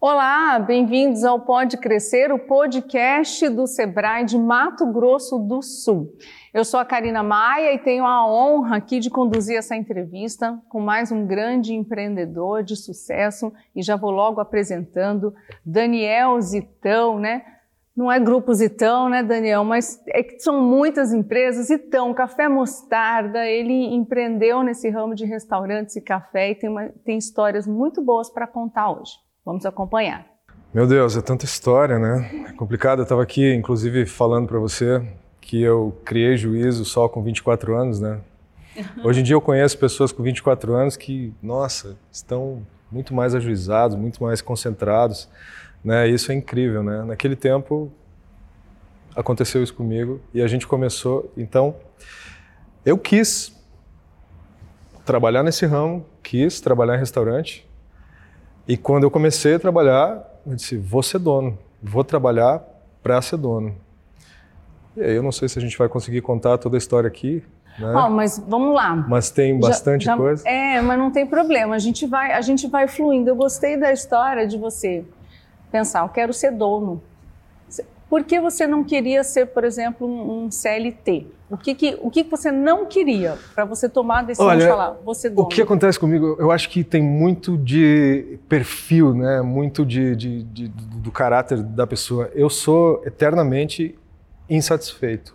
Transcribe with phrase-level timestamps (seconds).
[0.00, 6.16] Olá, bem-vindos ao Pode Crescer, o podcast do Sebrae de Mato Grosso do Sul.
[6.54, 10.80] Eu sou a Karina Maia e tenho a honra aqui de conduzir essa entrevista com
[10.80, 15.34] mais um grande empreendedor de sucesso e já vou logo apresentando
[15.64, 17.55] Daniel Zitão, né?
[17.96, 19.64] Não é grupo Zitão, né, Daniel?
[19.64, 21.68] Mas é que são muitas empresas.
[21.68, 27.16] Zitão, Café Mostarda, ele empreendeu nesse ramo de restaurantes e café e tem, uma, tem
[27.16, 29.12] histórias muito boas para contar hoje.
[29.44, 30.26] Vamos acompanhar.
[30.74, 32.48] Meu Deus, é tanta história, né?
[32.50, 32.98] É complicado.
[32.98, 35.02] Eu estava aqui, inclusive, falando para você
[35.40, 38.20] que eu criei juízo só com 24 anos, né?
[39.02, 43.96] Hoje em dia eu conheço pessoas com 24 anos que, nossa, estão muito mais ajuizados,
[43.96, 45.30] muito mais concentrados,
[45.86, 46.08] né?
[46.08, 47.04] Isso é incrível, né?
[47.04, 47.92] Naquele tempo
[49.14, 51.76] aconteceu isso comigo e a gente começou, então
[52.84, 53.56] eu quis
[55.04, 57.66] trabalhar nesse ramo, quis trabalhar em restaurante,
[58.66, 62.60] e quando eu comecei a trabalhar, eu disse: vou ser dono, vou trabalhar
[63.00, 63.76] para ser dono.
[64.96, 67.44] E aí eu não sei se a gente vai conseguir contar toda a história aqui.
[67.78, 67.94] Né?
[67.94, 68.96] Oh, mas vamos lá.
[68.96, 70.48] Mas tem bastante já, já, coisa.
[70.48, 71.76] É, mas não tem problema.
[71.76, 73.30] A gente vai, a gente vai fluindo.
[73.30, 75.04] Eu gostei da história de você
[75.70, 77.02] pensar, eu quero ser dono.
[78.08, 81.26] Por que você não queria ser, por exemplo, um CLT?
[81.50, 84.66] O que, que, o que você não queria para você tomar a decisão Olha, de
[84.66, 85.42] falar, você dono?
[85.42, 89.42] O que acontece comigo, eu acho que tem muito de perfil, né?
[89.42, 92.30] muito de, de, de, do caráter da pessoa.
[92.34, 93.98] Eu sou eternamente
[94.48, 95.34] insatisfeito.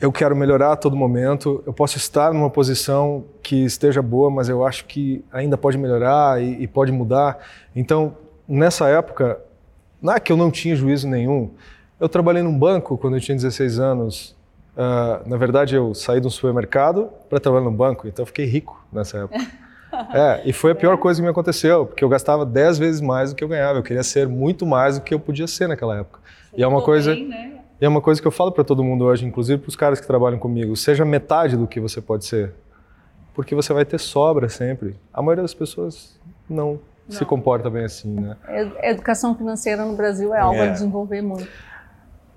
[0.00, 1.62] Eu quero melhorar a todo momento.
[1.66, 6.40] Eu posso estar numa posição que esteja boa, mas eu acho que ainda pode melhorar
[6.40, 7.38] e, e pode mudar.
[7.74, 8.14] Então,
[8.48, 9.40] nessa época,
[10.00, 11.50] não é que eu não tinha juízo nenhum.
[12.00, 14.36] Eu trabalhei num banco quando eu tinha 16 anos.
[14.76, 18.46] Uh, na verdade, eu saí de um supermercado para trabalhar num banco, então eu fiquei
[18.46, 19.44] rico nessa época.
[20.14, 23.30] é, e foi a pior coisa que me aconteceu, porque eu gastava 10 vezes mais
[23.30, 23.80] do que eu ganhava.
[23.80, 26.20] Eu queria ser muito mais do que eu podia ser naquela época.
[26.50, 27.12] Você e é uma coisa.
[27.12, 27.54] Bem, né?
[27.80, 30.00] E é uma coisa que eu falo para todo mundo hoje, inclusive para os caras
[30.00, 32.52] que trabalham comigo: seja metade do que você pode ser,
[33.34, 34.96] porque você vai ter sobra sempre.
[35.12, 38.36] A maioria das pessoas não se comporta bem assim, né?
[38.46, 40.68] A educação financeira no Brasil é algo é.
[40.68, 41.48] a desenvolver muito.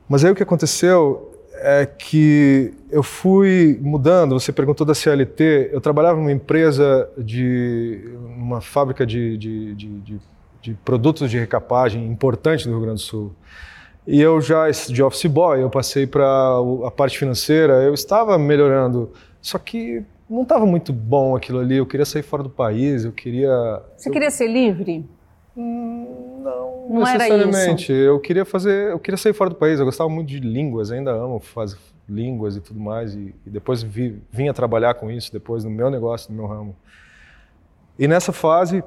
[0.07, 4.39] Mas aí o que aconteceu é que eu fui mudando.
[4.39, 5.69] Você perguntou da CLT.
[5.71, 8.01] Eu trabalhava numa empresa de
[8.35, 10.19] uma fábrica de, de, de,
[10.61, 13.35] de produtos de recapagem importante no Rio Grande do Sul.
[14.07, 16.25] E eu já de office boy, eu passei para
[16.85, 17.73] a parte financeira.
[17.83, 19.11] Eu estava melhorando,
[19.41, 21.75] só que não estava muito bom aquilo ali.
[21.75, 23.83] Eu queria sair fora do país, eu queria.
[23.97, 24.13] Você eu...
[24.13, 25.05] queria ser livre?
[25.55, 27.91] Hum, não, não necessariamente.
[27.91, 29.77] Eu queria fazer, eu queria sair fora do país.
[29.79, 31.77] Eu gostava muito de línguas, ainda amo fazer
[32.07, 33.13] línguas e tudo mais.
[33.13, 36.47] E, e depois vi, vim a trabalhar com isso depois no meu negócio, no meu
[36.47, 36.75] ramo.
[37.99, 38.81] E nessa fase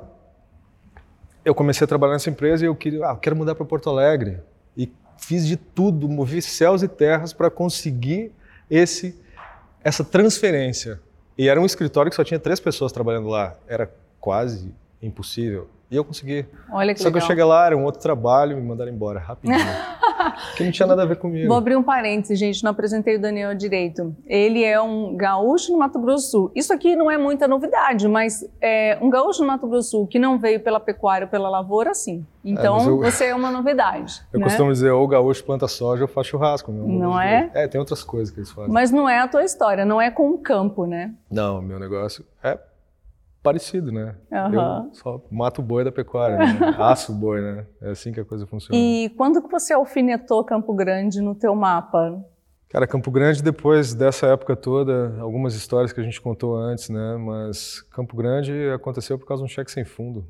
[1.44, 3.90] eu comecei a trabalhar nessa empresa e eu queria, ah, eu quero mudar para Porto
[3.90, 4.38] Alegre.
[4.74, 8.32] E fiz de tudo, movi céus e terras para conseguir
[8.70, 9.22] esse
[9.84, 10.98] essa transferência
[11.36, 13.56] e era um escritório que só tinha três pessoas trabalhando lá.
[13.66, 14.72] Era quase
[15.02, 15.68] impossível.
[15.90, 16.46] E eu consegui.
[16.70, 17.20] Olha que Só legal.
[17.20, 19.58] que eu cheguei lá, era um outro trabalho, me mandaram embora rapidinho.
[20.56, 21.48] que não tinha nada a ver comigo.
[21.48, 24.14] Vou abrir um parênteses, gente, não apresentei o Daniel direito.
[24.26, 26.52] Ele é um gaúcho no Mato Grosso do Sul.
[26.54, 30.06] Isso aqui não é muita novidade, mas é um gaúcho no Mato Grosso do Sul
[30.06, 32.24] que não veio pela pecuária ou pela lavoura, sim.
[32.44, 34.22] Então, é, eu, você é uma novidade.
[34.32, 34.44] Eu né?
[34.44, 36.70] costumo dizer, ou gaúcho planta soja ou faz churrasco.
[36.70, 37.50] Meu, não é?
[37.54, 38.72] É, tem outras coisas que eles fazem.
[38.72, 41.12] Mas não é a tua história, não é com o campo, né?
[41.30, 42.58] Não, meu negócio é
[43.44, 44.16] parecido, né?
[44.32, 44.54] Uhum.
[44.54, 46.74] Eu só mato o boi da pecuária, né?
[46.80, 47.66] aço o boi, né?
[47.82, 48.74] É assim que a coisa funciona.
[48.74, 52.24] E quando que você alfinetou Campo Grande no teu mapa?
[52.70, 57.16] Cara, Campo Grande, depois dessa época toda, algumas histórias que a gente contou antes, né?
[57.16, 60.26] Mas Campo Grande aconteceu por causa de um cheque sem fundo.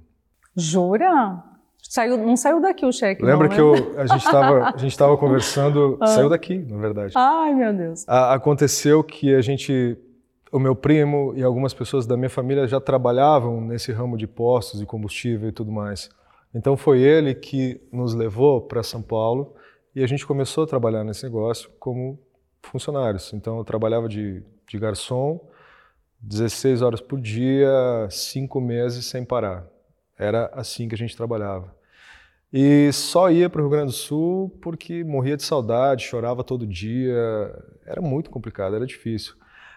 [0.57, 1.43] Jura?
[1.81, 3.23] Saiu, não saiu daqui o cheque.
[3.23, 6.07] Lembra não, que eu, a gente estava a gente estava conversando, ah.
[6.09, 7.13] saiu daqui, na verdade.
[7.17, 8.05] Ai, meu Deus.
[8.09, 9.97] A, aconteceu que a gente
[10.55, 14.79] o meu primo e algumas pessoas da minha família já trabalhavam nesse ramo de postos
[14.79, 16.09] de combustível e tudo mais.
[16.55, 19.57] Então foi ele que nos levou para São Paulo
[19.97, 22.21] e a gente começou a trabalhar nesse negócio como
[22.63, 23.33] funcionários.
[23.33, 25.41] Então eu trabalhava de, de garçom
[26.21, 29.67] 16 horas por dia, cinco meses sem parar.
[30.17, 31.75] Era assim que a gente trabalhava.
[32.53, 36.65] E só ia para o Rio Grande do Sul porque morria de saudade, chorava todo
[36.65, 37.19] dia.
[37.85, 39.35] Era muito complicado, era difícil.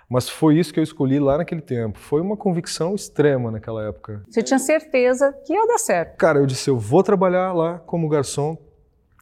[0.09, 1.99] Mas foi isso que eu escolhi lá naquele tempo.
[1.99, 4.23] Foi uma convicção extrema naquela época.
[4.29, 6.17] Você tinha certeza que ia dar certo?
[6.17, 8.57] Cara, eu disse: eu vou trabalhar lá como garçom,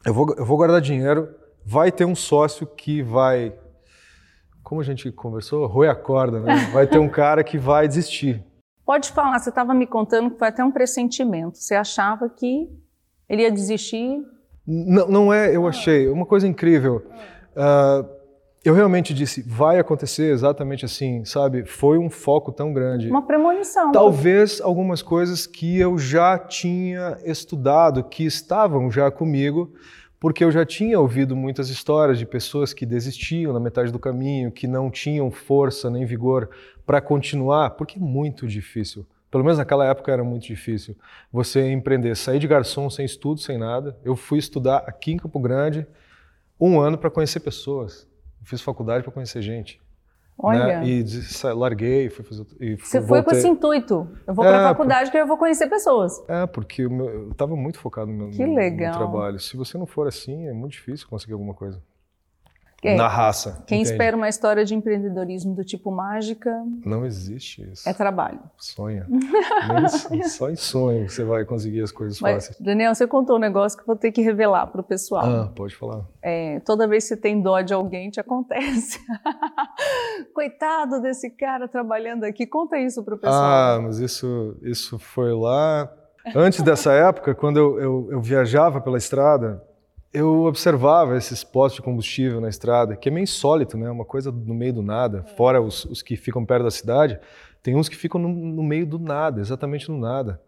[0.05, 1.27] eu vou, eu vou guardar dinheiro
[1.65, 3.53] vai ter um sócio que vai,
[4.61, 6.55] como a gente conversou, roi a corda, né?
[6.71, 8.43] Vai ter um cara que vai desistir.
[8.85, 11.57] Pode falar, você estava me contando que foi até um pressentimento.
[11.57, 12.69] Você achava que
[13.27, 14.23] ele ia desistir?
[14.65, 16.07] Não, não é, eu achei.
[16.07, 17.03] Uma coisa incrível.
[17.55, 18.07] Uh,
[18.65, 21.65] eu realmente disse, vai acontecer exatamente assim, sabe?
[21.65, 23.09] Foi um foco tão grande.
[23.09, 23.91] Uma premonição.
[23.91, 29.71] Talvez algumas coisas que eu já tinha estudado, que estavam já comigo,
[30.19, 34.51] porque eu já tinha ouvido muitas histórias de pessoas que desistiam na metade do caminho,
[34.51, 36.49] que não tinham força nem vigor
[36.87, 39.05] para continuar, porque é muito difícil.
[39.29, 40.95] Pelo menos naquela época era muito difícil
[41.31, 43.95] você empreender, sair de garçom sem estudo, sem nada.
[44.03, 45.85] Eu fui estudar aqui em Campo Grande
[46.59, 48.07] um ano para conhecer pessoas.
[48.45, 49.81] Eu fiz faculdade para conhecer gente.
[50.37, 50.81] Olha.
[50.81, 50.87] Né?
[50.87, 51.05] E
[51.53, 52.45] larguei, fui fazer.
[52.59, 54.07] E Você foi com esse intuito.
[54.27, 56.23] Eu vou para a é, faculdade porque eu vou conhecer pessoas.
[56.27, 58.91] É, porque eu estava muito focado no, que no, legal.
[58.91, 59.39] no trabalho.
[59.39, 61.81] Se você não for assim, é muito difícil conseguir alguma coisa.
[62.85, 63.63] É, na raça.
[63.65, 63.91] Quem entende?
[63.91, 66.51] espera uma história de empreendedorismo do tipo mágica.
[66.85, 67.87] Não existe isso.
[67.87, 68.39] É trabalho.
[68.57, 69.07] Sonha.
[70.29, 72.59] só em sonho você vai conseguir as coisas Mas, fáceis.
[72.59, 75.25] Daniel, você contou um negócio que eu vou ter que revelar para o pessoal.
[75.25, 76.05] Ah, pode falar.
[76.21, 78.99] É, toda vez que você tem dó de alguém, te acontece.
[80.33, 82.45] Coitado desse cara trabalhando aqui.
[82.45, 83.43] Conta isso para o pessoal.
[83.43, 85.91] Ah, mas isso, isso foi lá.
[86.33, 89.61] Antes dessa época, quando eu, eu, eu viajava pela estrada,
[90.15, 93.89] eu observava esses postos de combustível na estrada, que é meio insólito, né?
[93.91, 95.25] Uma coisa no meio do nada.
[95.27, 95.35] É.
[95.35, 97.19] Fora os, os que ficam perto da cidade,
[97.61, 100.41] tem uns que ficam no, no, meio do nada, exatamente no nada.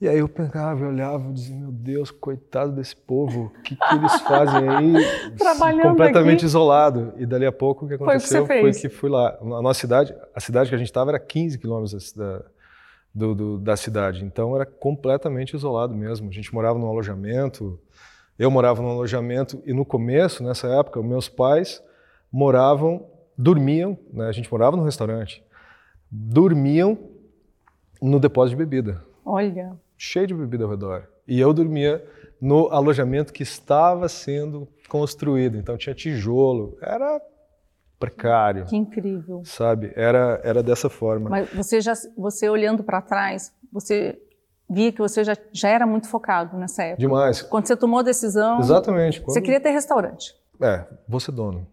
[0.00, 3.74] E aí eu pegava e olhava e dizia, meu Deus, coitado desse povo, o que,
[3.74, 4.94] que eles fazem aí?
[5.36, 6.46] Trabalhando completamente aqui.
[6.46, 7.14] isolado.
[7.16, 9.36] E dali a pouco o que aconteceu foi, que, foi que fui lá.
[9.40, 12.44] A nossa cidade, a cidade que a gente estava era 15 quilômetros da,
[13.12, 16.28] do, do, da cidade, então era completamente isolado mesmo.
[16.28, 17.78] A gente morava num alojamento,
[18.42, 21.80] eu morava num alojamento e no começo, nessa época, meus pais
[22.30, 23.06] moravam,
[23.38, 24.26] dormiam, né?
[24.26, 25.44] a gente morava no restaurante,
[26.10, 26.98] dormiam
[28.00, 29.04] no depósito de bebida.
[29.24, 29.78] Olha.
[29.96, 31.08] Cheio de bebida ao redor.
[31.28, 32.04] E eu dormia
[32.40, 35.56] no alojamento que estava sendo construído.
[35.56, 37.20] Então tinha tijolo, era
[37.96, 38.64] precário.
[38.64, 39.42] Que incrível.
[39.44, 39.92] Sabe?
[39.94, 41.30] Era era dessa forma.
[41.30, 44.20] Mas você já você olhando para trás, você
[44.72, 47.00] via que você já, já era muito focado nessa época.
[47.00, 47.42] Demais.
[47.42, 48.58] Quando você tomou a decisão.
[48.58, 49.20] Exatamente.
[49.20, 49.34] Quando...
[49.34, 50.34] Você queria ter restaurante.
[50.60, 51.66] É, vou ser dono.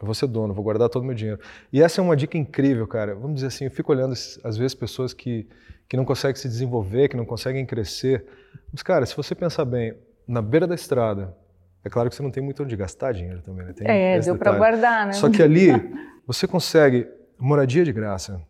[0.00, 1.40] Eu vou ser dono, vou guardar todo o meu dinheiro.
[1.72, 3.14] E essa é uma dica incrível, cara.
[3.14, 5.48] Vamos dizer assim, eu fico olhando às vezes pessoas que,
[5.88, 8.26] que não conseguem se desenvolver, que não conseguem crescer.
[8.72, 9.94] Mas, cara, se você pensar bem,
[10.26, 11.36] na beira da estrada,
[11.84, 13.72] é claro que você não tem muito onde gastar dinheiro também, né?
[13.72, 15.12] Tem é, deu para guardar, né?
[15.12, 15.68] Só que ali
[16.26, 17.06] você consegue
[17.38, 18.40] moradia de graça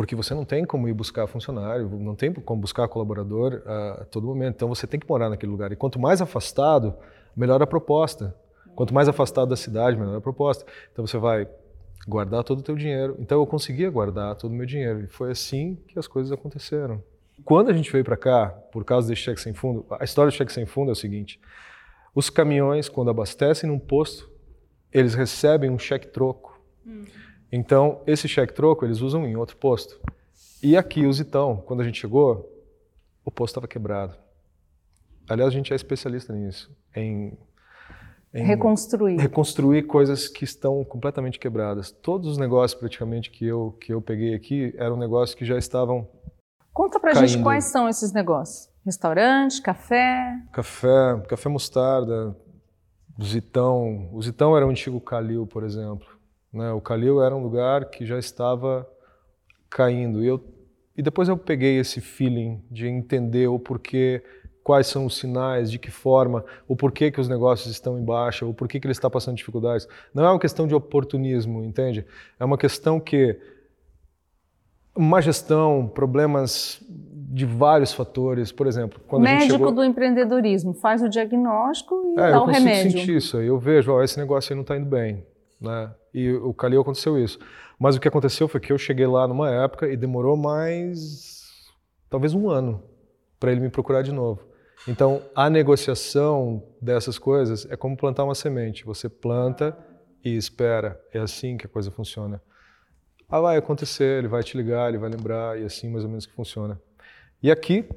[0.00, 4.26] porque você não tem como ir buscar funcionário, não tem como buscar colaborador a todo
[4.26, 4.54] momento.
[4.54, 5.72] Então você tem que morar naquele lugar.
[5.72, 6.94] E quanto mais afastado,
[7.36, 8.34] melhor a proposta.
[8.74, 10.64] Quanto mais afastado da cidade, melhor a proposta.
[10.90, 11.46] Então você vai
[12.08, 13.14] guardar todo o teu dinheiro.
[13.18, 15.04] Então eu conseguia guardar todo o meu dinheiro.
[15.04, 17.04] E foi assim que as coisas aconteceram.
[17.44, 20.34] Quando a gente veio para cá, por causa desse cheque sem fundo, a história do
[20.34, 21.38] cheque sem fundo é o seguinte:
[22.14, 24.30] os caminhões, quando abastecem num posto,
[24.90, 26.58] eles recebem um cheque troco.
[26.86, 27.04] Hum.
[27.52, 30.00] Então, esse cheque-troco eles usam em outro posto.
[30.62, 32.48] E aqui, o Zitão, quando a gente chegou,
[33.24, 34.14] o posto estava quebrado.
[35.28, 37.38] Aliás, a gente é especialista nisso, em,
[38.34, 39.16] em, reconstruir.
[39.16, 41.90] reconstruir coisas que estão completamente quebradas.
[41.90, 46.08] Todos os negócios, praticamente, que eu, que eu peguei aqui eram negócios que já estavam.
[46.72, 47.28] Conta pra caindo.
[47.28, 50.36] gente quais são esses negócios: restaurante, café?
[50.52, 52.36] Café, café mostarda,
[53.22, 54.08] Zitão.
[54.12, 56.06] O Zitão era o antigo Calil, por exemplo.
[56.52, 56.72] Né?
[56.72, 58.88] O Calil era um lugar que já estava
[59.68, 60.22] caindo.
[60.22, 60.42] E, eu,
[60.96, 64.22] e depois eu peguei esse feeling de entender o porquê,
[64.62, 68.44] quais são os sinais, de que forma, o porquê que os negócios estão em baixa,
[68.44, 69.86] o porquê que ele está passando dificuldades.
[70.12, 72.04] Não é uma questão de oportunismo, entende?
[72.38, 73.38] É uma questão que
[74.96, 76.82] má gestão, problemas
[77.32, 79.72] de vários fatores, por exemplo, quando médico chegou...
[79.72, 82.88] do empreendedorismo faz o diagnóstico e é, dá o remédio.
[82.88, 85.24] Eu sentir isso, eu vejo, ó, esse negócio aí não está indo bem,
[85.60, 85.92] né?
[86.12, 87.38] E o Calil aconteceu isso.
[87.78, 91.40] Mas o que aconteceu foi que eu cheguei lá numa época e demorou mais
[92.08, 92.82] talvez um ano
[93.38, 94.42] para ele me procurar de novo.
[94.88, 98.84] Então, a negociação dessas coisas é como plantar uma semente.
[98.84, 99.76] Você planta
[100.24, 101.00] e espera.
[101.12, 102.42] É assim que a coisa funciona.
[103.28, 106.26] Ah, vai acontecer, ele vai te ligar, ele vai lembrar, e assim mais ou menos
[106.26, 106.80] que funciona.
[107.40, 107.88] E aqui,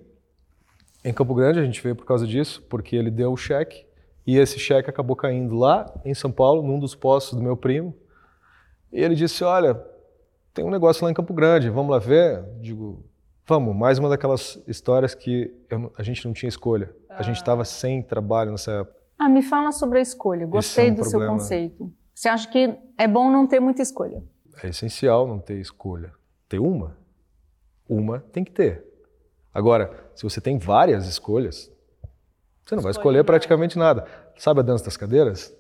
[1.04, 3.84] em Campo Grande, a gente veio por causa disso, porque ele deu o cheque,
[4.28, 7.96] e esse cheque acabou caindo lá em São Paulo, num dos postos do meu primo,
[8.94, 9.84] e ele disse: Olha,
[10.54, 12.46] tem um negócio lá em Campo Grande, vamos lá ver?
[12.62, 13.04] Digo,
[13.46, 13.76] vamos.
[13.76, 16.96] Mais uma daquelas histórias que eu, a gente não tinha escolha.
[17.10, 17.16] Ah.
[17.18, 17.66] A gente estava ah.
[17.66, 18.96] sem trabalho nessa época.
[19.18, 20.46] Ah, me fala sobre a escolha.
[20.46, 21.26] Gostei é um do problema.
[21.26, 21.94] seu conceito.
[22.14, 24.24] Você acha que é bom não ter muita escolha?
[24.62, 26.14] É essencial não ter escolha.
[26.48, 26.96] Ter uma,
[27.90, 28.86] uma tem que ter.
[29.52, 31.72] Agora, se você tem várias escolhas,
[32.64, 34.06] você não vai escolher praticamente nada.
[34.38, 35.56] Sabe a dança das cadeiras?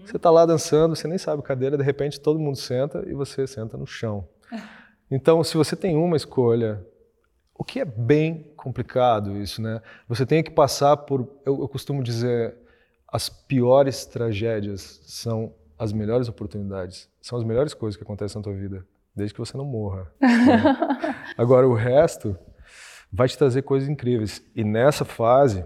[0.00, 0.06] Uhum.
[0.06, 3.46] Você está lá dançando, você nem sabe cadeira, de repente todo mundo senta e você
[3.46, 4.26] senta no chão.
[5.12, 6.86] Então, se você tem uma escolha,
[7.52, 9.82] o que é bem complicado isso, né?
[10.08, 12.56] Você tem que passar por, eu, eu costumo dizer,
[13.08, 18.54] as piores tragédias são as melhores oportunidades, são as melhores coisas que acontecem na tua
[18.54, 20.12] vida, desde que você não morra.
[20.20, 20.28] Né?
[21.36, 22.38] Agora, o resto
[23.12, 24.42] vai te trazer coisas incríveis.
[24.54, 25.64] E nessa fase,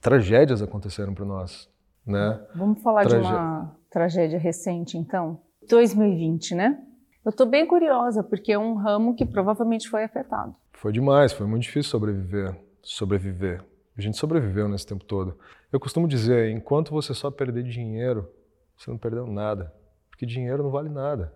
[0.00, 1.68] tragédias aconteceram para nós,
[2.06, 2.40] né?
[2.54, 3.20] Vamos falar Tragé...
[3.20, 5.40] de uma tragédia recente, então?
[5.68, 6.78] 2020, né?
[7.24, 10.54] Eu estou bem curiosa, porque é um ramo que provavelmente foi afetado.
[10.72, 12.56] Foi demais, foi muito difícil sobreviver.
[12.82, 13.64] Sobreviver.
[13.96, 15.38] A gente sobreviveu nesse tempo todo.
[15.70, 18.28] Eu costumo dizer, enquanto você só perder dinheiro,
[18.76, 19.72] você não perdeu nada,
[20.10, 21.32] porque dinheiro não vale nada,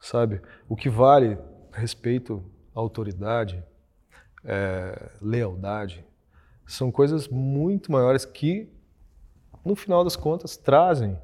[0.00, 0.40] sabe?
[0.68, 1.36] O que vale
[1.72, 2.42] respeito
[2.74, 3.62] autoridade,
[4.44, 6.04] é, lealdade,
[6.66, 8.72] são coisas muito maiores que,
[9.64, 11.18] no final das contas, trazem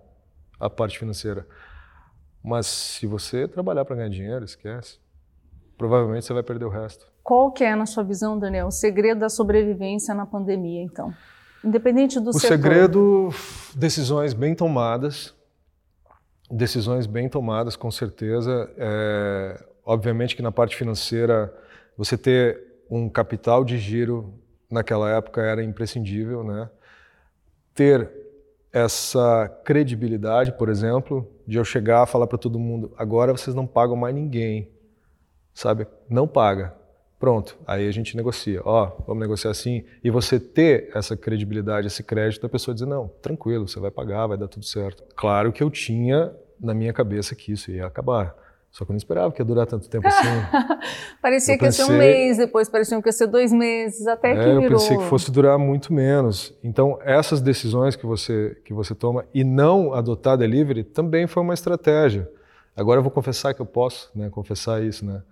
[0.59, 1.47] a parte financeira.
[2.43, 4.99] Mas se você trabalhar para ganhar dinheiro, esquece.
[5.77, 7.07] Provavelmente você vai perder o resto.
[7.23, 11.13] Qual que é, na sua visão, Daniel, o segredo da sobrevivência na pandemia, então?
[11.65, 12.47] Independente do o setor.
[12.47, 13.31] O segredo,
[13.75, 15.35] decisões bem tomadas,
[16.49, 18.71] decisões bem tomadas, com certeza.
[18.77, 21.53] É, obviamente que na parte financeira,
[21.97, 24.33] você ter um capital de giro
[24.71, 26.71] naquela época era imprescindível, né?
[27.75, 28.26] Ter
[28.77, 33.67] essa credibilidade, por exemplo, de eu chegar a falar para todo mundo, agora vocês não
[33.67, 34.69] pagam mais ninguém,
[35.55, 35.87] sabe?
[36.11, 36.75] Não paga.
[37.19, 38.61] Pronto, aí a gente negocia.
[38.67, 39.83] Ó, oh, vamos negociar assim.
[40.05, 44.27] E você ter essa credibilidade, esse crédito, a pessoa dizer, não, tranquilo, você vai pagar,
[44.27, 45.05] vai dar tudo certo.
[45.17, 48.37] Claro que eu tinha na minha cabeça que isso ia acabar.
[48.77, 50.29] Só que eu não esperava que ia durar tanto tempo assim.
[51.23, 54.07] parecia eu que pensei, ia ser um mês, depois parecia que ia ser dois meses,
[54.07, 54.63] até é, que virou...
[54.65, 56.53] Eu pensei que fosse durar muito menos.
[56.63, 61.55] Então, essas decisões que você, que você toma e não adotar delivery também foi uma
[61.55, 62.31] estratégia.
[62.77, 65.23] Agora eu vou confessar que eu posso né, confessar isso, né?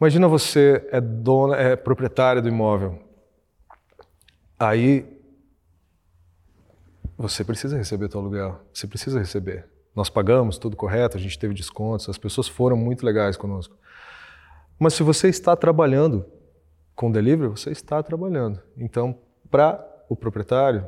[0.00, 3.00] Imagina você é dona, é proprietária do imóvel.
[4.56, 5.04] Aí
[7.18, 8.60] você precisa receber o aluguel.
[8.72, 9.68] Você precisa receber.
[9.94, 13.76] Nós pagamos tudo correto, a gente teve descontos, as pessoas foram muito legais conosco.
[14.78, 16.24] Mas se você está trabalhando
[16.94, 18.60] com delivery, você está trabalhando.
[18.76, 19.18] Então,
[19.50, 20.86] para o proprietário,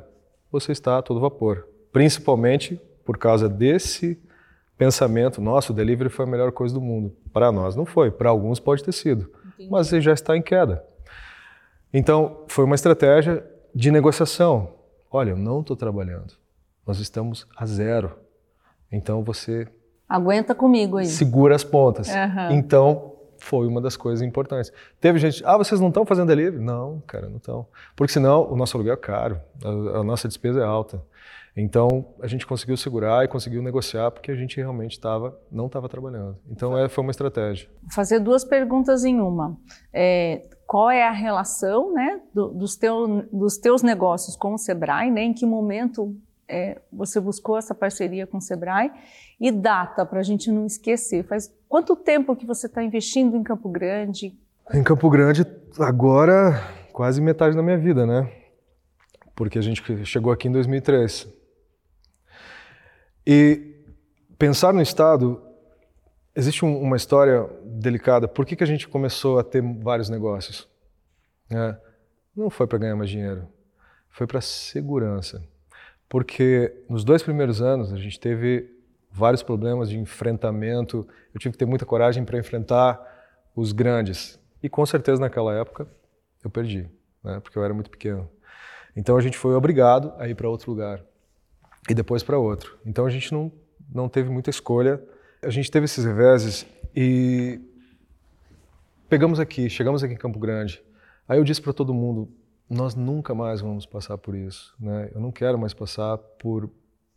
[0.50, 1.66] você está a todo vapor.
[1.92, 4.20] Principalmente por causa desse
[4.78, 7.14] pensamento, nossa, o delivery foi a melhor coisa do mundo.
[7.32, 9.70] Para nós não foi, para alguns pode ter sido, Entendi.
[9.70, 10.84] mas ele já está em queda.
[11.92, 13.44] Então, foi uma estratégia
[13.74, 14.74] de negociação.
[15.10, 16.34] Olha, eu não estou trabalhando,
[16.86, 18.21] nós estamos a zero.
[18.92, 19.66] Então você.
[20.08, 21.06] Aguenta comigo aí.
[21.06, 22.08] Segura as pontas.
[22.08, 22.50] Uhum.
[22.52, 24.72] Então, foi uma das coisas importantes.
[25.00, 26.62] Teve gente, ah, vocês não estão fazendo delivery?
[26.62, 27.66] Não, cara, não estão.
[27.96, 31.02] Porque senão o nosso aluguel é caro, a, a nossa despesa é alta.
[31.56, 35.88] Então a gente conseguiu segurar e conseguiu negociar porque a gente realmente tava, não estava
[35.88, 36.38] trabalhando.
[36.50, 37.68] Então é, foi uma estratégia.
[37.82, 39.56] Vou fazer duas perguntas em uma.
[39.92, 45.10] É, qual é a relação né, do, dos, teu, dos teus negócios com o Sebrae?
[45.10, 46.16] Né, em que momento
[46.52, 48.92] é, você buscou essa parceria com o Sebrae?
[49.40, 51.24] E data, para a gente não esquecer.
[51.24, 54.38] Faz quanto tempo que você está investindo em Campo Grande?
[54.72, 55.46] Em Campo Grande,
[55.80, 58.30] agora quase metade da minha vida, né?
[59.34, 61.26] Porque a gente chegou aqui em 2003.
[63.26, 63.74] E
[64.38, 65.42] pensar no Estado,
[66.36, 68.28] existe um, uma história delicada.
[68.28, 70.68] Por que, que a gente começou a ter vários negócios?
[71.50, 71.76] É,
[72.36, 73.48] não foi para ganhar mais dinheiro,
[74.10, 75.42] foi para segurança.
[76.12, 78.68] Porque nos dois primeiros anos a gente teve
[79.10, 81.08] vários problemas de enfrentamento.
[81.32, 83.00] Eu tive que ter muita coragem para enfrentar
[83.56, 84.38] os grandes.
[84.62, 85.88] E com certeza naquela época
[86.44, 86.86] eu perdi,
[87.24, 87.40] né?
[87.40, 88.28] porque eu era muito pequeno.
[88.94, 91.02] Então a gente foi obrigado a ir para outro lugar
[91.88, 92.76] e depois para outro.
[92.84, 93.50] Então a gente não,
[93.90, 95.02] não teve muita escolha.
[95.40, 97.58] A gente teve esses reveses e
[99.08, 100.84] pegamos aqui, chegamos aqui em Campo Grande.
[101.26, 102.28] Aí eu disse para todo mundo:
[102.72, 104.74] nós nunca mais vamos passar por isso.
[104.80, 105.10] Né?
[105.14, 106.70] Eu não quero mais passar por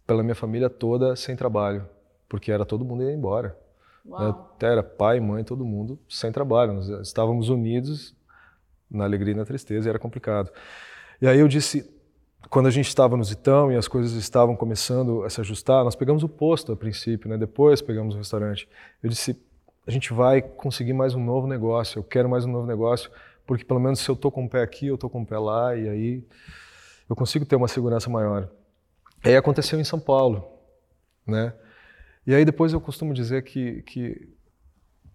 [0.05, 1.88] pela minha família toda sem trabalho,
[2.29, 3.57] porque era todo mundo ia embora.
[4.05, 4.29] Né?
[4.29, 6.74] Até era pai, mãe, todo mundo sem trabalho.
[6.74, 8.15] Nós estávamos unidos
[8.89, 10.51] na alegria e na tristeza e era complicado.
[11.19, 11.89] E aí eu disse,
[12.50, 15.95] quando a gente estava no Zitão e as coisas estavam começando a se ajustar, nós
[15.95, 17.38] pegamos o posto a princípio, né?
[17.38, 18.69] depois pegamos o restaurante.
[19.01, 19.41] Eu disse,
[19.88, 23.09] a gente vai conseguir mais um novo negócio, eu quero mais um novo negócio,
[23.46, 25.38] porque pelo menos se eu estou com o pé aqui, eu estou com o pé
[25.38, 26.24] lá, e aí
[27.10, 28.50] eu consigo ter uma segurança maior.
[29.24, 30.46] E aí aconteceu em São Paulo,
[31.25, 31.54] né?
[32.25, 34.36] E aí depois eu costumo dizer que, que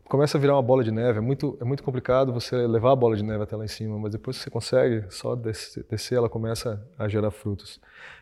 [0.05, 1.19] começa a virar uma bola de neve.
[1.19, 3.99] É muito, é muito complicado você levar a bola de neve até lá em cima,
[3.99, 7.81] mas depois que você consegue só descer, descer, ela começa a gerar frutos.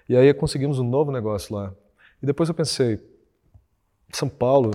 [0.08, 1.74] E aí conseguimos um novo negócio lá.
[2.22, 2.98] E depois eu pensei,
[4.12, 4.72] São Paulo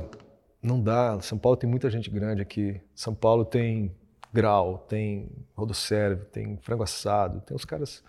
[0.61, 1.19] não dá.
[1.21, 2.81] São Paulo tem muita gente grande aqui.
[2.95, 3.93] São Paulo tem
[4.33, 8.03] grau, tem rodoserve, tem frango assado, tem os caras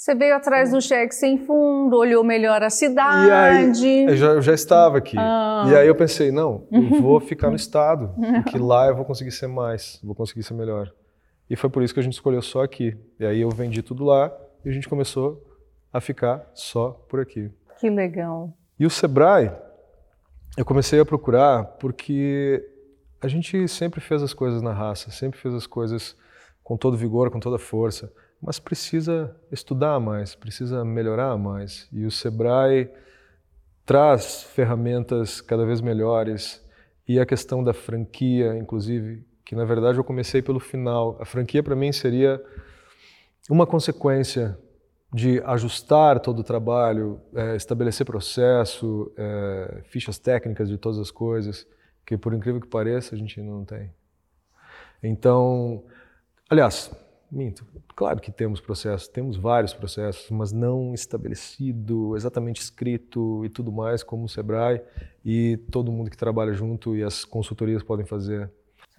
[0.00, 3.30] você veio atrás do cheque sem fundo, olhou melhor a cidade.
[3.30, 5.14] Aí, eu já, eu já estava aqui.
[5.18, 5.66] Ah.
[5.68, 8.10] E aí eu pensei, não, eu vou ficar no estado,
[8.42, 10.90] porque lá eu vou conseguir ser mais, vou conseguir ser melhor.
[11.50, 12.96] E foi por isso que a gente escolheu só aqui.
[13.18, 14.34] E aí eu vendi tudo lá
[14.64, 15.46] e a gente começou
[15.92, 17.50] a ficar só por aqui.
[17.78, 18.54] Que legal.
[18.78, 19.52] E o Sebrae,
[20.56, 22.66] eu comecei a procurar porque
[23.20, 26.16] a gente sempre fez as coisas na raça, sempre fez as coisas
[26.62, 31.86] com todo vigor, com toda força mas precisa estudar mais, precisa melhorar mais.
[31.92, 32.90] E o Sebrae
[33.84, 36.64] traz ferramentas cada vez melhores
[37.06, 41.18] e a questão da franquia, inclusive, que na verdade eu comecei pelo final.
[41.20, 42.42] A franquia para mim seria
[43.48, 44.58] uma consequência
[45.12, 51.66] de ajustar todo o trabalho, é, estabelecer processo, é, fichas técnicas de todas as coisas,
[52.04, 53.90] que por incrível que pareça a gente não tem.
[55.02, 55.84] Então,
[56.48, 56.90] aliás,
[57.30, 57.64] Minto.
[57.94, 64.02] Claro que temos processos, temos vários processos, mas não estabelecido, exatamente escrito e tudo mais,
[64.02, 64.82] como o Sebrae
[65.24, 68.50] e todo mundo que trabalha junto e as consultorias podem fazer.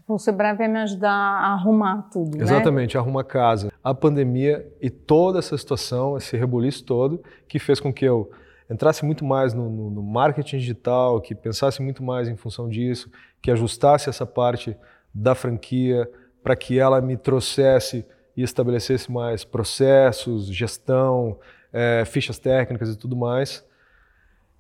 [0.08, 2.44] O Sebrae vai me ajudar a arrumar tudo, né?
[2.44, 3.02] Exatamente, né?
[3.02, 3.72] arrumar casa.
[3.84, 8.32] A pandemia e toda essa situação, esse rebuliço todo, que fez com que eu
[8.72, 13.12] entrasse muito mais no, no, no marketing digital, que pensasse muito mais em função disso,
[13.42, 14.76] que ajustasse essa parte
[15.14, 16.10] da franquia
[16.42, 21.38] para que ela me trouxesse e estabelecesse mais processos, gestão,
[21.74, 23.66] é, fichas técnicas e tudo mais.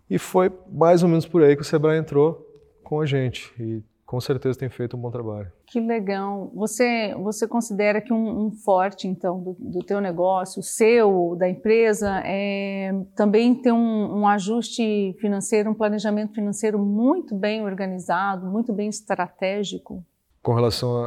[0.10, 2.46] E foi mais ou menos por aí que o Sebrae entrou
[2.83, 5.50] com a gente e com certeza tem feito um bom trabalho.
[5.65, 6.51] Que legal.
[6.53, 12.21] Você você considera que um, um forte então do, do teu negócio, seu, da empresa,
[12.25, 18.89] é também ter um, um ajuste financeiro, um planejamento financeiro muito bem organizado, muito bem
[18.89, 20.05] estratégico?
[20.43, 21.05] Com relação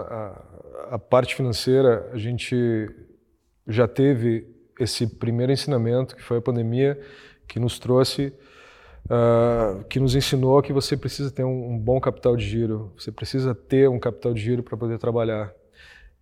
[0.90, 2.88] à parte financeira, a gente
[3.68, 4.48] já teve
[4.80, 6.98] esse primeiro ensinamento, que foi a pandemia,
[7.46, 8.32] que nos trouxe,
[9.06, 13.10] uh, que nos ensinou que você precisa ter um, um, bom capital de giro, você
[13.10, 15.52] precisa ter um capital de giro para poder trabalhar.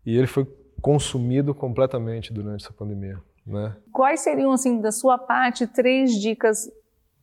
[0.05, 0.47] E ele foi
[0.81, 3.19] consumido completamente durante essa pandemia.
[3.47, 3.75] Né?
[3.93, 6.71] Quais seriam, assim, da sua parte, três dicas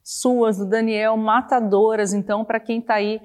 [0.04, 3.22] suas, do Daniel, matadoras, então, para quem está aí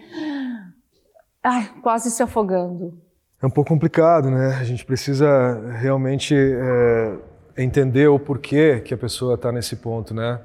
[1.45, 2.99] ai, quase se afogando?
[3.41, 4.57] É um pouco complicado, né?
[4.59, 7.19] A gente precisa realmente é,
[7.59, 10.41] entender o porquê que a pessoa está nesse ponto, né?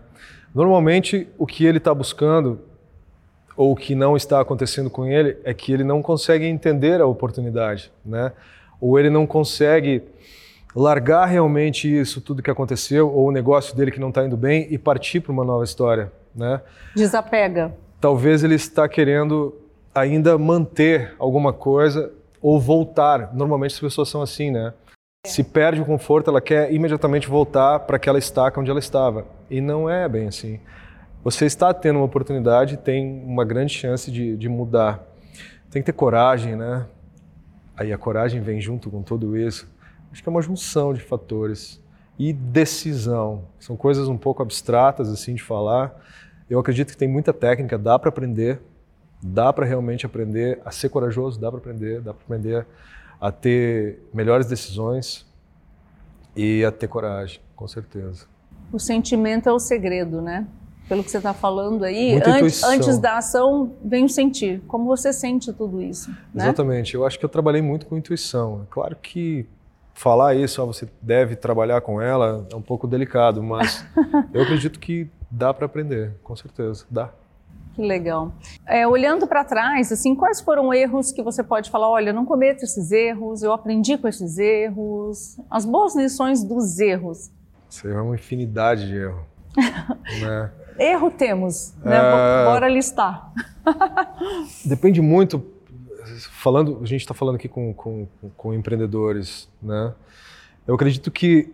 [0.54, 2.60] Normalmente, o que ele está buscando
[3.56, 7.06] ou o que não está acontecendo com ele é que ele não consegue entender a
[7.06, 8.32] oportunidade, né?
[8.80, 10.02] Ou ele não consegue
[10.76, 14.68] largar realmente isso tudo que aconteceu ou o negócio dele que não está indo bem
[14.70, 16.62] e partir para uma nova história, né?
[16.96, 17.76] Desapega.
[18.00, 19.54] Talvez ele está querendo
[19.94, 23.34] ainda manter alguma coisa ou voltar.
[23.34, 24.74] Normalmente as pessoas são assim, né?
[25.26, 29.26] Se perde o conforto, ela quer imediatamente voltar para aquela estaca onde ela estava.
[29.50, 30.60] E não é bem assim.
[31.24, 35.04] Você está tendo uma oportunidade, tem uma grande chance de, de mudar.
[35.70, 36.86] Tem que ter coragem, né?
[37.76, 39.68] Aí a coragem vem junto com tudo isso.
[40.12, 41.82] Acho que é uma junção de fatores.
[42.18, 43.46] E decisão.
[43.60, 45.94] São coisas um pouco abstratas assim de falar.
[46.50, 48.60] Eu acredito que tem muita técnica, dá para aprender
[49.22, 52.66] dá para realmente aprender a ser corajoso, dá para aprender, dá para aprender
[53.20, 55.26] a ter melhores decisões
[56.36, 58.26] e a ter coragem, com certeza.
[58.72, 60.48] O sentimento é o segredo, né?
[60.88, 64.62] Pelo que você está falando aí, antes, antes, da ação vem o sentir.
[64.68, 66.10] Como você sente tudo isso?
[66.34, 66.46] Né?
[66.46, 66.96] Exatamente.
[66.96, 68.64] Eu acho que eu trabalhei muito com intuição.
[68.64, 69.48] É claro que
[69.94, 73.86] falar isso, ó, você deve trabalhar com ela, é um pouco delicado, mas
[74.34, 77.12] eu acredito que dá para aprender, com certeza, dá.
[77.76, 78.34] Que legal.
[78.66, 81.90] É, olhando para trás, assim, quais foram erros que você pode falar?
[81.90, 85.38] Olha, não cometo esses erros, eu aprendi com esses erros.
[85.50, 87.30] As boas lições dos erros.
[87.70, 89.26] Isso é uma infinidade de erro.
[90.22, 90.52] né?
[90.80, 91.98] Erro temos, né?
[91.98, 92.46] É...
[92.46, 93.32] Bora listar.
[94.66, 95.46] Depende muito.
[96.32, 99.94] Falando, a gente está falando aqui com, com, com empreendedores, né?
[100.68, 101.54] Eu acredito que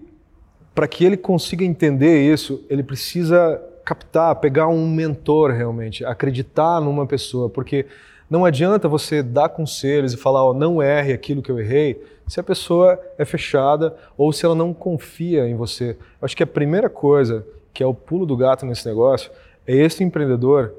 [0.74, 7.06] para que ele consiga entender isso, ele precisa captar, pegar um mentor realmente, acreditar numa
[7.06, 7.86] pessoa, porque
[8.30, 12.40] Não adianta você dar conselhos e falar, ó, não erre aquilo que eu errei, se
[12.40, 15.92] a pessoa é fechada ou se ela não confia em você.
[15.92, 19.32] Eu acho que a primeira coisa, que é o pulo do gato nesse negócio,
[19.68, 20.74] é esse empreendedor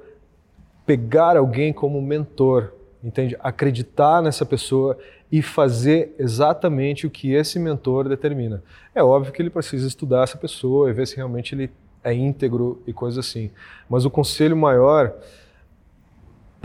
[0.85, 3.37] pegar alguém como mentor, entende?
[3.41, 4.97] Acreditar nessa pessoa
[5.31, 8.63] e fazer exatamente o que esse mentor determina.
[8.95, 11.71] É óbvio que ele precisa estudar essa pessoa e ver se realmente ele
[12.03, 13.51] é íntegro e coisas assim.
[13.91, 15.13] Mas o conselho maior,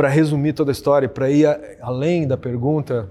[0.02, 3.08] para resumir toda a história, para ir a, além da pergunta,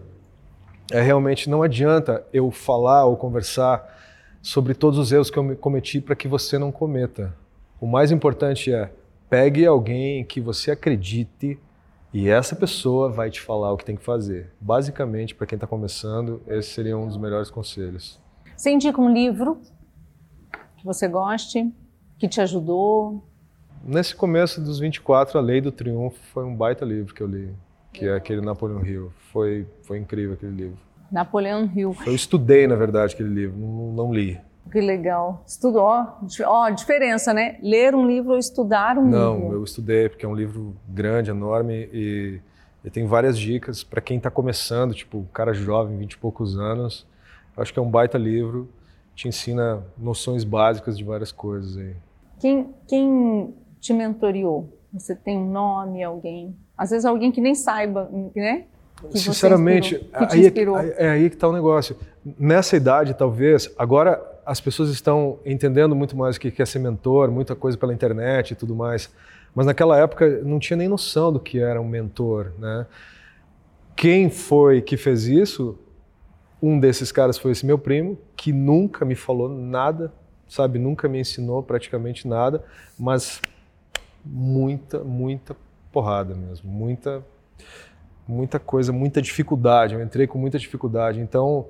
[0.90, 3.96] é realmente não adianta eu falar ou conversar
[4.42, 7.33] sobre todos os erros que eu cometi para que você não cometa.
[7.81, 8.90] O mais importante é
[9.29, 11.61] pegue alguém que você acredite
[12.12, 14.50] e essa pessoa vai te falar o que tem que fazer.
[14.61, 18.20] Basicamente, para quem está começando, esse seria um dos melhores conselhos.
[18.57, 19.61] Você indica um livro
[20.76, 21.72] que você goste,
[22.18, 23.22] que te ajudou?
[23.82, 27.48] Nesse começo dos 24, A Lei do Triunfo foi um baita livro que eu li,
[27.92, 29.10] que é aquele Napoleão Hill.
[29.32, 30.78] Foi, foi incrível aquele livro.
[31.10, 31.96] Napoleão Hill.
[32.06, 34.38] Eu estudei, na verdade, aquele livro, não, não li.
[34.70, 35.42] Que legal.
[35.46, 35.84] Estudou.
[36.44, 37.58] Ó, diferença, né?
[37.62, 39.48] Ler um livro ou estudar um Não, livro?
[39.48, 42.40] Não, eu estudei porque é um livro grande, enorme e,
[42.84, 46.56] e tem várias dicas para quem está começando, tipo, um cara jovem, vinte e poucos
[46.58, 47.06] anos.
[47.56, 48.68] Acho que é um baita livro,
[49.14, 51.96] te ensina noções básicas de várias coisas aí.
[52.38, 54.76] Quem, quem te mentoriou?
[54.92, 56.56] Você tem um nome, alguém?
[56.76, 58.64] Às vezes alguém que nem saiba, né?
[59.10, 61.96] Que Sinceramente, aí, é, é aí que está o negócio.
[62.38, 67.30] Nessa idade, talvez, agora as pessoas estão entendendo muito mais o que é ser mentor,
[67.30, 69.10] muita coisa pela internet e tudo mais.
[69.54, 72.86] Mas naquela época não tinha nem noção do que era um mentor, né?
[73.96, 75.78] Quem foi que fez isso?
[76.62, 80.12] Um desses caras foi esse meu primo, que nunca me falou nada,
[80.48, 80.78] sabe?
[80.78, 82.62] Nunca me ensinou praticamente nada,
[82.98, 83.40] mas
[84.24, 85.56] muita, muita
[85.92, 87.24] porrada mesmo, muita
[88.30, 89.94] muita coisa, muita dificuldade.
[89.94, 91.20] Eu entrei com muita dificuldade.
[91.20, 91.66] Então,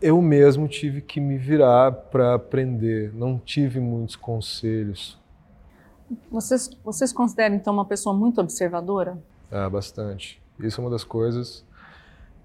[0.00, 5.18] eu mesmo tive que me virar para aprender, não tive muitos conselhos.
[6.30, 9.18] Vocês, vocês consideram então uma pessoa muito observadora?
[9.50, 10.40] Ah, bastante.
[10.60, 11.64] Isso é uma das coisas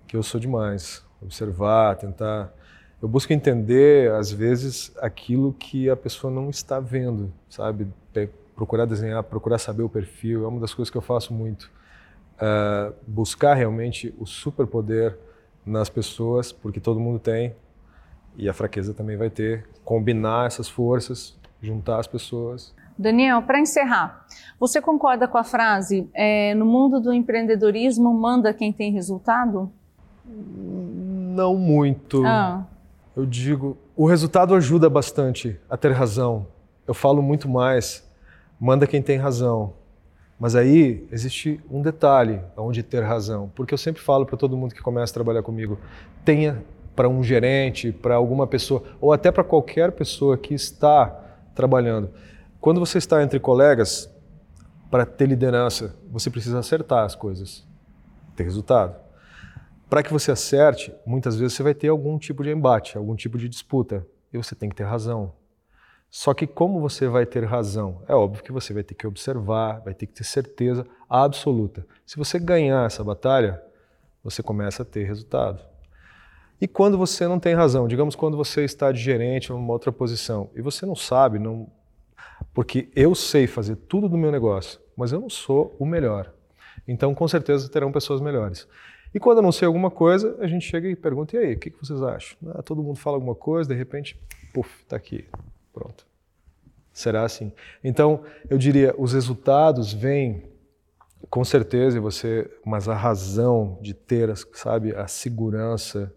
[0.07, 1.03] que eu sou demais.
[1.21, 2.51] Observar, tentar.
[3.01, 7.87] Eu busco entender, às vezes, aquilo que a pessoa não está vendo, sabe?
[8.55, 11.71] Procurar desenhar, procurar saber o perfil, é uma das coisas que eu faço muito.
[12.37, 15.17] Uh, buscar realmente o superpoder
[15.65, 17.55] nas pessoas, porque todo mundo tem,
[18.35, 19.67] e a fraqueza também vai ter.
[19.83, 22.73] Combinar essas forças, juntar as pessoas.
[22.97, 24.25] Daniel, para encerrar,
[24.59, 29.71] você concorda com a frase: é, no mundo do empreendedorismo manda quem tem resultado?
[30.25, 32.23] Não muito.
[32.25, 32.65] Ah.
[33.15, 36.47] Eu digo, o resultado ajuda bastante a ter razão.
[36.87, 38.09] Eu falo muito mais,
[38.61, 39.73] manda quem tem razão.
[40.39, 44.75] Mas aí existe um detalhe onde ter razão, porque eu sempre falo para todo mundo
[44.75, 45.79] que começa a trabalhar comigo,
[46.23, 46.63] tenha
[46.95, 51.07] para um gerente, para alguma pessoa, ou até para qualquer pessoa que está
[51.55, 52.11] trabalhando.
[52.59, 54.07] Quando você está entre colegas,
[54.91, 57.65] para ter liderança, você precisa acertar as coisas,
[58.35, 58.95] ter resultado.
[59.89, 63.37] Para que você acerte, muitas vezes você vai ter algum tipo de embate, algum tipo
[63.39, 65.33] de disputa, e você tem que ter razão.
[66.11, 68.03] Só que como você vai ter razão?
[68.05, 71.87] É óbvio que você vai ter que observar, vai ter que ter certeza absoluta.
[72.05, 73.63] Se você ganhar essa batalha,
[74.21, 75.63] você começa a ter resultado.
[76.59, 79.89] E quando você não tem razão, digamos quando você está de gerente ou numa outra
[79.89, 81.71] posição e você não sabe, não,
[82.53, 86.33] porque eu sei fazer tudo do meu negócio, mas eu não sou o melhor.
[86.85, 88.67] Então, com certeza terão pessoas melhores.
[89.13, 91.59] E quando eu não sei alguma coisa, a gente chega e pergunta: e aí, o
[91.59, 92.37] que vocês acham?
[92.49, 94.19] Ah, todo mundo fala alguma coisa, de repente,
[94.53, 95.25] puf, está aqui.
[95.73, 96.05] Pronto.
[96.91, 97.51] Será assim.
[97.83, 100.51] Então, eu diria, os resultados vêm
[101.29, 106.13] com certeza, você, mas a razão de ter, sabe, a segurança,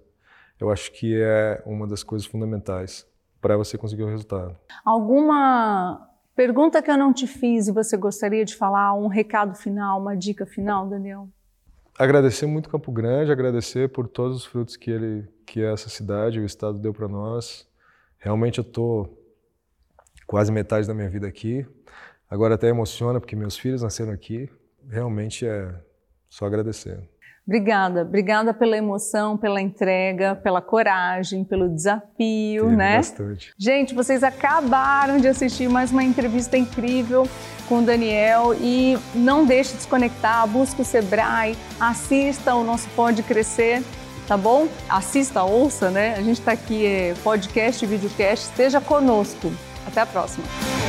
[0.59, 3.07] eu acho que é uma das coisas fundamentais
[3.41, 4.57] para você conseguir o resultado.
[4.85, 10.01] Alguma pergunta que eu não te fiz e você gostaria de falar, um recado final,
[10.01, 11.29] uma dica final, Daniel?
[11.99, 16.45] Agradecer muito Campo Grande, agradecer por todos os frutos que ele, que essa cidade, o
[16.45, 17.69] estado deu para nós.
[18.19, 19.24] Realmente eu estou
[20.27, 21.67] quase metade da minha vida aqui.
[22.31, 24.49] Agora até emociona porque meus filhos nasceram aqui.
[24.89, 25.75] Realmente é
[26.29, 26.99] só agradecer.
[27.47, 32.97] Obrigada, obrigada pela emoção, pela entrega, pela coragem, pelo desafio, Teve né?
[32.97, 33.53] Bastante.
[33.59, 37.29] Gente, vocês acabaram de assistir mais uma entrevista incrível
[37.69, 43.23] com o Daniel e não deixe de desconectar, busque o Sebrae, assista o nosso Pode
[43.23, 43.83] Crescer,
[44.27, 44.67] tá bom?
[44.89, 46.15] Assista, ouça, né?
[46.15, 49.53] A gente está aqui, é podcast, videocast, esteja conosco.
[49.87, 50.84] Até a próxima!